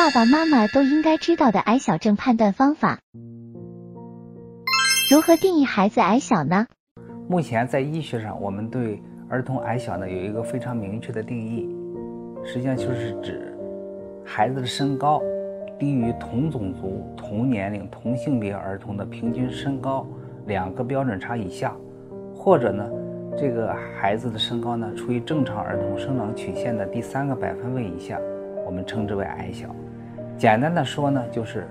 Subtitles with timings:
[0.00, 3.00] 爸爸妈妈都应该知道的矮小症判断方法。
[5.10, 6.66] 如何定义孩子矮小呢？
[7.28, 11.68] 目前在医学上，我们对儿童矮小呢有一个非常明确的定义，
[12.46, 13.54] 实际上就是指
[14.24, 15.20] 孩子的身高
[15.78, 20.06] 低于同种族、同年龄、同性别儿童的平均身高
[20.46, 21.76] 两个标准差以下，
[22.34, 22.88] 或者呢，
[23.36, 28.18] 这个孩子的身高呢处于正常儿童生长曲线的第三个百分位以下，
[28.64, 29.68] 我们称之为矮小。
[30.40, 31.68] 简单的说呢，就是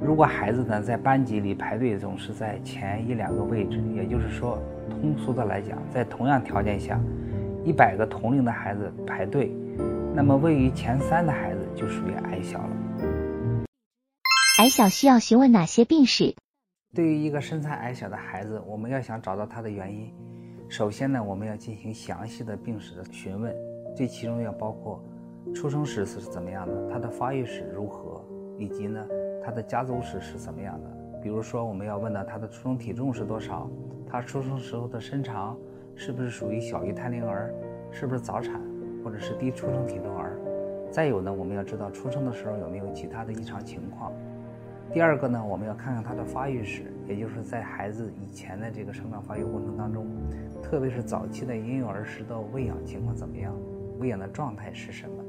[0.00, 4.56] 如果孩子呢在班级里排队总是在前一两个位置，也就是说。
[5.00, 7.00] 通俗的来讲，在同样条件下，
[7.64, 9.52] 一百个同龄的孩子排队，
[10.14, 13.64] 那么位于前三的孩子就属于矮小了。
[14.60, 16.36] 矮小需要询问哪些病史？
[16.94, 20.12] 对于一个身材矮小的孩子，我们要想找到他的原因，
[20.68, 23.52] 首先呢，我们要进行详细的病史的询问，
[23.96, 25.02] 这其中要包括
[25.54, 28.24] 出生史是怎么样的，他的发育史如何，
[28.58, 29.06] 以及呢，
[29.44, 30.90] 他的家族史是怎么样的。
[31.22, 33.70] 比如说，我们要问到他的出生体重是多少，
[34.06, 35.56] 他出生时候的身长
[35.94, 37.54] 是不是属于小于胎龄儿，
[37.90, 38.60] 是不是早产
[39.04, 40.38] 或者是低出生体重儿。
[40.90, 44.12] 再有呢，我们要知道出生的时候有没有其他的异常情况。
[44.92, 50.06] 第二个呢，我们要看看他的发育史，也就是在孩子以前的这个生长发育过程当中，
[50.62, 53.54] 特别是早期的婴幼儿时的喂养情况怎么样，
[53.98, 55.21] 喂养的状态是什么，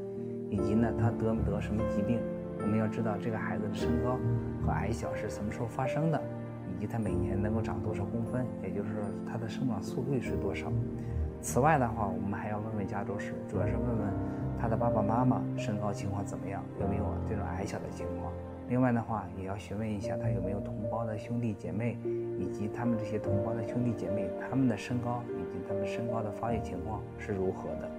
[0.53, 2.19] 以及呢，他得没得什么疾病。
[2.61, 4.19] 我们要知道这个孩子的身高
[4.63, 6.21] 和矮小是什么时候发生的，
[6.71, 10.71] 以及他每年能够长多少公分，也就是说他的生长速率是多少。
[11.41, 14.07] 此外的话，我们还要问问家族史，主要是问问
[14.61, 18.31] 他的爸爸妈妈身高情况怎么样，有没有这种矮小的情况。
[18.69, 21.97] 另外的话，也要询问一下他有没有同胞的兄弟姐妹，
[22.39, 27.89] 以及他们这些同胞的兄弟姐妹他们的身高以及他们身高的发育情况是如何的。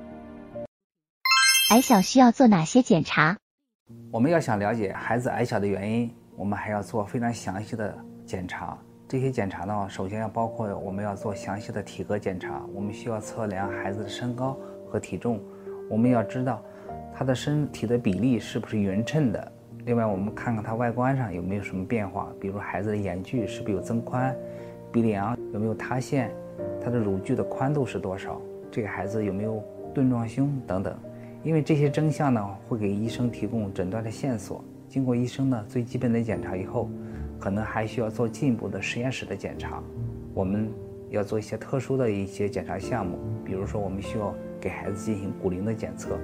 [1.74, 3.36] 矮小需要做哪些检查？
[4.12, 8.78] 我们要想了解孩子矮小的原因，我们还要做非常详细的检查。
[9.08, 14.56] 这些检查呢，首先要包括我们要做详细的体格检查，我们需要测量孩子的身高
[14.88, 15.40] 和体重，
[15.90, 16.62] 我们要知道
[17.12, 19.52] 他的身体的比例是不是匀称的。
[19.84, 24.32] 另外，我们看看他外观上有没有什么变化，比如孩子的眼距是不是有增宽，
[24.92, 26.30] 鼻梁有没有塌陷，
[26.80, 28.40] 他的乳距的宽度是多少，
[28.70, 29.60] 这个孩子有没有
[29.92, 30.96] 盾状胸等等。
[31.44, 34.64] 因为这些征象呢，会给医生提供诊断的线索。
[34.88, 36.88] 经过医生呢最基本的检查以后，
[37.38, 39.82] 可能还需要做进一步的实验室的检查。
[40.32, 40.70] 我们
[41.10, 46.18] 要做一些特殊的一些检查项目，比如说我们需要给孩子进行骨龄的检测，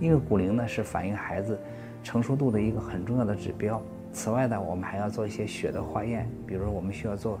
[0.00, 1.56] 因为骨龄呢是反映孩子
[2.02, 3.80] 成熟度的一个很重要的指标。
[4.12, 7.38] 此外呢，我们还要做一些血的化验，比如说我们需要做。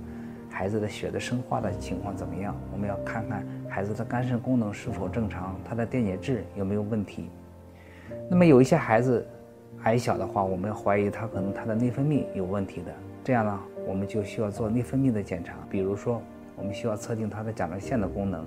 [0.48, 2.56] 孩子的血的生化的情况怎么样？
[2.72, 7.30] 我们要看看孩子的肝肾功能是否正常，他的电解质有没有问题。
[8.30, 9.26] 那么有一些孩子
[9.82, 12.92] 矮小的话，我们怀疑他可能他的内分泌有问题的，
[13.24, 15.54] 这样呢，我们就需要做内分泌的检查。
[15.68, 16.22] 比如说，
[16.56, 18.44] 我们需要测定他的甲状腺的功能，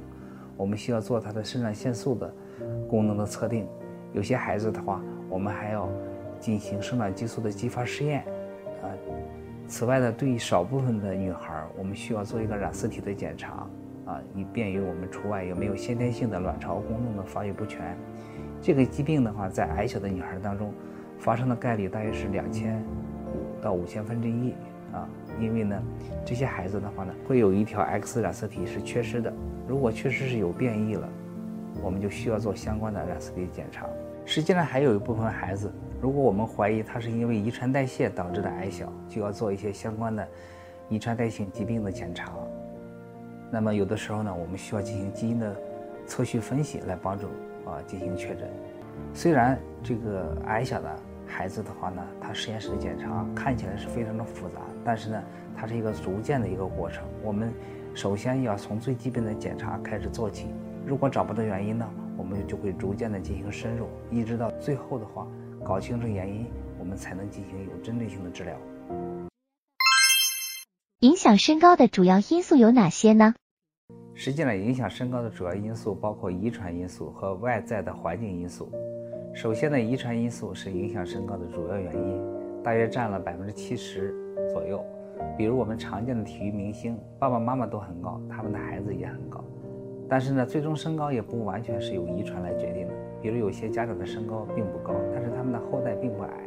[0.57, 2.33] 我们需要做他的肾上腺素的
[2.89, 3.67] 功能的测定。
[4.13, 5.87] 有些孩子的话，我们还要
[6.39, 8.23] 进行生长激素的激发试验，
[8.81, 8.89] 啊。
[9.67, 13.67] 此外呢，对于少部分的女孩，我们需要做一个染色体的检查，
[14.09, 17.95] 啊，以便于我们除外有没有先天性的卵巢功能的发育不全。
[18.59, 20.73] 这个疾病的话，在矮小的女孩当中，
[21.19, 22.81] 发生的概率大约是两千
[23.31, 24.53] 五到五千分之一，
[24.91, 25.07] 啊，
[25.39, 25.79] 因为呢，
[26.25, 29.31] 这些孩子的话呢，会有一条 X 染色体是缺失的。
[29.67, 31.07] 如果确实是有变异了，
[31.83, 33.85] 我们就需要做相关的染色体检查。
[34.25, 35.71] 实际上还有一部分孩子。
[36.01, 40.27] 如果我们怀疑他是因为遗传代谢导致的矮小，就要做一些相关的
[40.87, 42.31] 遗传代谢疾病的检查。
[43.51, 45.55] 那么有的时候呢，我们需要进行基因的
[46.05, 47.27] 测序分析来帮助
[47.65, 48.47] 啊进行确诊。
[49.13, 50.95] 虽然这个矮小的
[51.25, 55.23] 孩子的话呢，他实验室的检查看起来是非常的复杂，但是呢，
[55.55, 57.03] 它是一个逐渐的一个过程。
[57.23, 57.51] 我们
[57.95, 60.47] 首先要从最基本的检查开始做起，
[60.85, 65.27] 如果找不到原因呢，我们就会逐渐的进行深入，一直到最后的话。
[65.61, 66.47] 搞清楚原因，
[66.79, 68.55] 我们才能进行有针对性的治疗。
[71.01, 73.33] 影响身高的主要因素有哪些呢？
[74.13, 78.69] 实际上，影响身高的主要因素包括遗传因素和外在的环境因素。
[79.33, 82.21] 首先呢，遗传因素是影响身高的主要原因，
[82.61, 84.13] 大约占了百分之七十
[84.51, 84.83] 左右。
[85.37, 89.41] 比如我们常见的体育明星，爸爸妈妈都很高，他们的孩子也很高。
[90.09, 92.93] 但是呢，最终身高也不完全是由遗传来决定的。
[93.21, 96.43] 比如有些家长的身高并不高，但是他们的后代并不矮。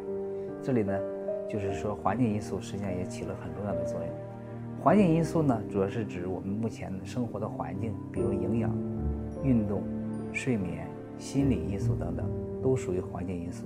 [0.61, 0.95] 这里呢，
[1.49, 4.09] 就是说环境因素实际上也起了很重要的作用。
[4.83, 8.69] 环境因素呢，主要是指我们目前生活的环境，比如营养、
[9.41, 9.81] 运动、
[10.33, 10.85] 睡眠、
[11.17, 12.29] 心理因素等等，
[12.61, 13.65] 都属于环境因素。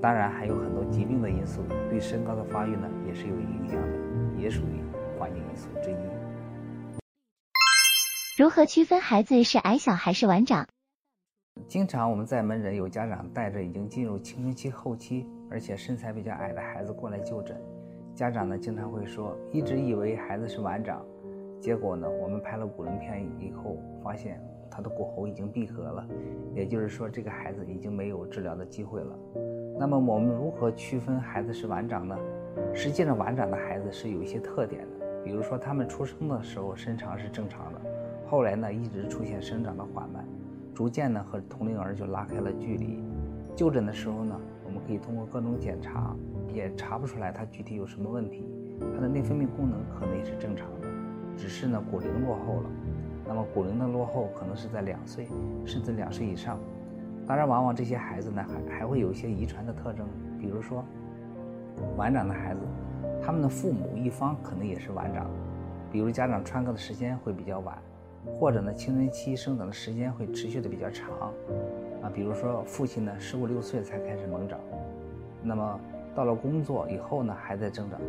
[0.00, 4.80] 当然还有很多疾病的因素对身高的发育呢也是有影响的，也属于
[5.18, 5.96] 环境因素之一。
[8.38, 10.66] 如何区分孩子是矮小还是晚长？
[11.68, 17.60] 经常我们在门诊有家长带着已经进入青春期后期，而且身材比较矮的孩子过来就诊，
[18.14, 21.04] 家长呢经常会说，一直以为孩子是晚长，
[21.60, 24.40] 结果呢我们拍了骨龄片以后发现
[24.70, 26.06] 他的骨骺已经闭合了，
[26.54, 29.18] 也就是说这个孩子已经没有治疗的机会了。
[29.76, 32.16] 那么我们如何区分孩子是晚长呢？
[32.72, 37.80] 实际上晚长的孩子是有一些特点的，比如说他们出生的时候身长是正常的，
[38.28, 40.24] 后来呢一直出现生长的缓慢。
[40.72, 43.02] 逐渐呢和同龄儿就拉开了距离。
[43.56, 46.14] 就诊的时候呢，我们可以通过各种检查，
[46.54, 48.48] 也查不出来他具体有什么问题。
[48.94, 50.88] 他的内分泌功能可能也是正常的，
[51.36, 52.70] 只是呢骨龄落后了。
[53.26, 55.26] 那么骨龄的落后可能是在两岁
[55.64, 56.58] 甚至两岁以上。
[57.26, 60.06] 当然，往往这些孩子呢还还会有一些遗传的特征，
[60.38, 60.84] 比如说
[61.96, 62.60] 晚长的孩子，
[63.22, 65.26] 他们的父母一方可能也是晚长，
[65.90, 67.76] 比如家长穿歌的时间会比较晚。
[68.26, 71.10] 或者呢，青春期生长的时间会持续的比较长，
[72.00, 74.58] 啊，比如说父亲呢十五六岁才开始猛长，
[75.42, 75.80] 那么
[76.14, 78.00] 到了工作以后呢还在增长。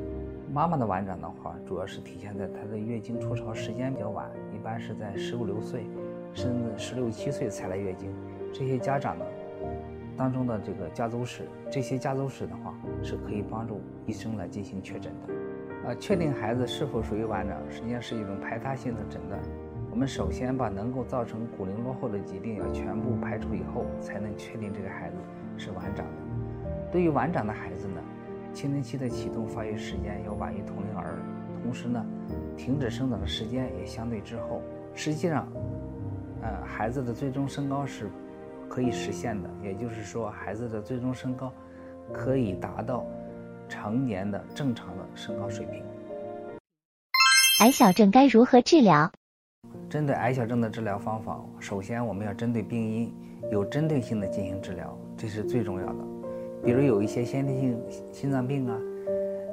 [0.54, 5.86] 妈妈的晚长的话，主要是体现在她的月经初潮时间比较晚，一般是在十五六岁，
[6.34, 8.10] 甚至十六七岁才来月经。
[8.54, 9.26] 这些家长呢
[10.16, 12.74] 当中的这个家族史，这些家族史的话
[13.04, 15.34] 是可以帮助医生来进行确诊的。
[15.88, 19.40] 呃，确定孩子是否属于晚长，实际上是一种排他性的诊断。
[19.92, 25.16] 我们首先把能够造成骨龄落后的疾病要全部排除以后，才能确定这个孩子
[25.58, 26.25] 是晚长的。
[26.92, 28.02] 对于晚长的孩子呢，
[28.54, 31.18] 青春期的启动发育时间要晚于同龄儿，
[31.62, 32.06] 同时呢，
[32.56, 34.62] 停止生长的时间也相对滞后。
[34.94, 35.48] 实际上，
[36.42, 38.10] 呃，孩子的最终身高是
[38.70, 41.52] 可以实现的，也就是说，孩子的最终身高
[42.14, 43.06] 可以达到
[43.68, 45.84] 成年的正常的身高水平。
[47.60, 49.12] 矮小症该如何治疗？
[49.90, 53.14] 针对矮小症的治疗方法，首先我们要针对病因，
[53.52, 56.15] 有针对性的进行治疗，这是最重要的。
[56.64, 57.78] 比如有一些先天性
[58.12, 58.80] 心脏病啊，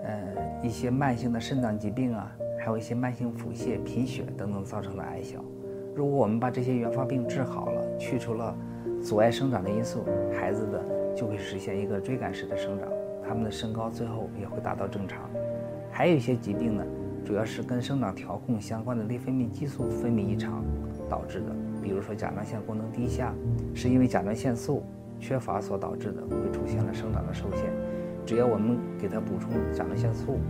[0.04, 0.22] 呃，
[0.62, 5.44] 一些慢性的肾脏疾病啊，还有一些慢性腹泻、贫血等等造成的矮小。
[5.94, 8.56] 如果我们把这些原发病治好了，去除了
[9.02, 10.82] 阻碍生长的因素，孩子的
[11.14, 12.88] 就会实现一个追赶式的生长，
[13.26, 15.28] 他们的身高最后也会达到正常。
[15.90, 16.84] 还有一些疾病呢。
[17.24, 20.64] 主要是跟生长调控相关的内分泌激素分泌异常
[21.08, 23.32] 导致的，比如说甲状腺功能低下，
[23.72, 24.82] 是因为甲状腺素
[25.22, 27.70] 缺乏所导致的，会出现了生长的受限。
[28.26, 30.40] 只要我们给他补充甲状腺素，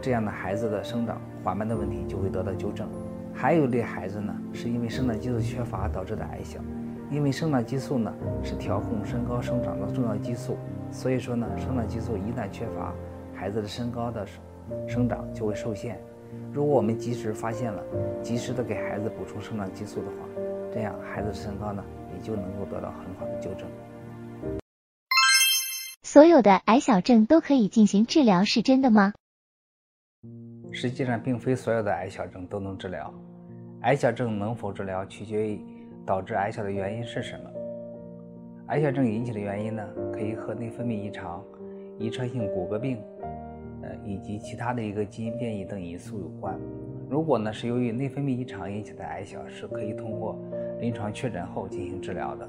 [0.00, 2.88] 这样的孩子的生长缓慢的问题就会得到纠正。
[3.34, 6.58] 还有一类孩子呢，是因为生长激素缺乏导致的矮小，
[7.10, 10.56] 因为生长激素呢是调控身高生长的重要激素，
[10.90, 12.92] 所以说呢，生长激素一旦缺乏，
[13.34, 14.26] 孩子的身高的。
[14.88, 15.96] 生长就会受限。
[16.52, 17.80] 如果我们及时发现了，
[18.20, 20.42] 及时的给孩子补充生长激素的话，
[20.74, 23.68] 这样孩子的身高呢也就能够得到很好的纠正。
[26.16, 29.12] 所有的矮小症都可以进行治疗，是真的吗？
[30.72, 33.12] 实际上，并非所有的矮小症都能治疗。
[33.82, 35.60] 矮小症能否治疗，取决于
[36.06, 37.50] 导致矮小的原因是什么。
[38.68, 41.44] 矮小症引起的原因呢，可以和内分泌异常、
[41.98, 42.96] 遗传性骨骼病。
[43.82, 46.58] 呃以及其他的一个基因变异等因素有关。
[47.10, 50.34] 如果呢是由于内分泌异常引起的矮小，是可以通过
[50.80, 52.48] 临床确诊后进行治疗的。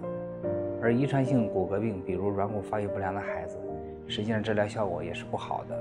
[0.81, 3.57] 而遗传性骨骼病，比如软骨发育不良的孩子，
[4.07, 5.77] 实际上治疗效果也是不好的。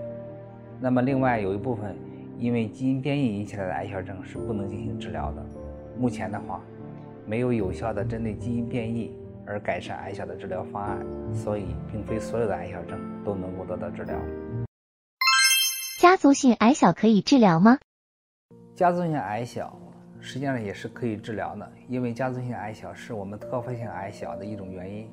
[0.81, 1.97] 那么另外有一部分
[2.38, 5.45] 因为基因变异引起来的矮小症是不能进行治疗的。
[5.99, 6.62] 目前的话，
[7.26, 9.15] 没有有效的针对基因变异
[9.47, 10.99] 而改善矮小的治疗方案，
[11.33, 14.15] 所以并非所有的矮小症都能够得到治疗。
[15.99, 17.79] 家族性矮小可以治疗吗？
[18.75, 19.79] 家族性矮小
[20.26, 25.09] 实际上也是可以治疗的，因为家族性矮小是我们特发性矮小的一种原因。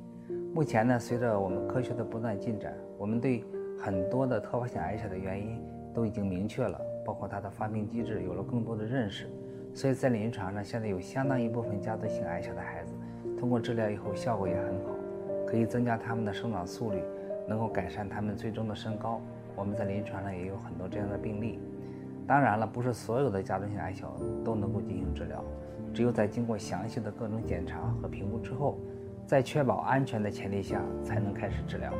[0.51, 3.43] 目前呢，随着我们科学的不断进展，我们对
[3.77, 5.62] 很多的特发性矮小的原因
[5.93, 9.29] 都已经明确了，包括它的发病机制有了更多的认识。
[9.75, 12.96] 所以在临床上，现在有相当一部分家族性矮小的孩子，
[13.39, 14.96] 通过治疗以后效果也很好，
[15.46, 17.03] 可以增加他们的生长速率，
[17.48, 19.22] 能够改善他们最终的身高。
[19.55, 21.60] 我们在临床上也有很多这样的病例。
[22.25, 25.44] 当然了，不是所有的甲状腺癌小都能够进行治疗，
[25.94, 28.80] 只有在经过详细的各种检查和评估之后，
[29.25, 31.92] 在确保安全的前提下，才能开始治疗。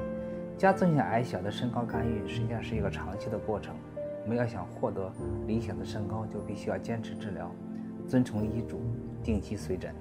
[0.58, 3.75] 家族性矮小的身高干预实际上是一个长期的过程。
[4.24, 5.12] 我们要想获得
[5.46, 7.51] 理想的身高，就必须要坚持治疗，
[8.08, 8.80] 遵从医嘱，
[9.22, 9.94] 定期随诊。